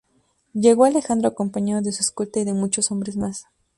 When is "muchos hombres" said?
2.53-3.15